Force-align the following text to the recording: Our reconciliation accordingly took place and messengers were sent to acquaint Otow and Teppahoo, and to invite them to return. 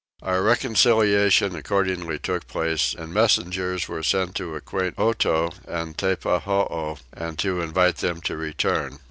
Our 0.23 0.41
reconciliation 0.41 1.55
accordingly 1.55 2.17
took 2.17 2.47
place 2.47 2.95
and 2.97 3.13
messengers 3.13 3.87
were 3.87 4.01
sent 4.01 4.33
to 4.37 4.55
acquaint 4.55 4.95
Otow 4.97 5.51
and 5.67 5.95
Teppahoo, 5.95 6.97
and 7.13 7.37
to 7.37 7.61
invite 7.61 7.97
them 7.97 8.19
to 8.21 8.35
return. 8.35 8.97